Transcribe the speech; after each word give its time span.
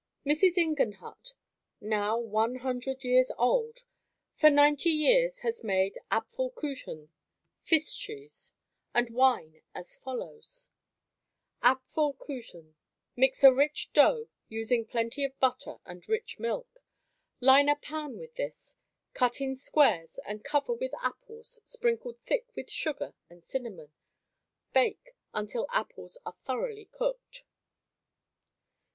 Mrs 0.25 0.57
Ingenhutt, 0.57 1.33
now 1.79 2.17
one 2.17 2.55
hundred 2.55 3.03
years 3.03 3.31
old, 3.37 3.83
for 4.35 4.49
ninety 4.49 4.89
years 4.89 5.41
has 5.41 5.63
made 5.63 5.99
"Apfel 6.11 6.55
Kuchen," 6.55 7.09
"Fist 7.61 7.99
Cheese" 8.01 8.51
and 8.95 9.11
wine 9.11 9.61
as 9.75 9.95
follows: 9.95 10.69
Apfel 11.61 12.17
Kuchen 12.17 12.73
Mix 13.15 13.43
a 13.43 13.53
rich 13.53 13.93
dough 13.93 14.27
using 14.49 14.87
plenty 14.87 15.23
of 15.23 15.39
butter 15.39 15.77
and 15.85 16.09
rich 16.09 16.39
milk. 16.39 16.79
Line 17.39 17.69
a 17.69 17.75
pan 17.75 18.17
with 18.17 18.33
this, 18.37 18.77
cut 19.13 19.39
in 19.39 19.55
squares 19.55 20.17
and 20.25 20.43
cover 20.43 20.73
with 20.73 20.95
apples 20.99 21.61
sprinkled 21.63 22.17
thick 22.21 22.47
with 22.55 22.71
sugar 22.71 23.13
and 23.29 23.45
cinnamon. 23.45 23.93
Bake 24.73 25.13
until 25.35 25.67
apples 25.69 26.17
are 26.25 26.33
thoroughly 26.43 26.85
cooked. 26.91 27.43